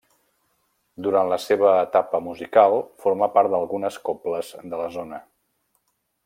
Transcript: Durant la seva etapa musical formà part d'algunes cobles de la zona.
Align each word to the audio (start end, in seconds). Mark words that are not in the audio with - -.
Durant 1.07 1.27
la 1.33 1.37
seva 1.43 1.73
etapa 1.81 2.21
musical 2.29 2.75
formà 3.05 3.29
part 3.39 3.53
d'algunes 3.57 3.99
cobles 4.09 4.51
de 4.73 4.81
la 4.83 4.89
zona. 4.99 5.21